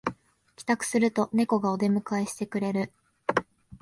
[0.55, 2.91] 帰宅するとネコがお出迎えしてくれる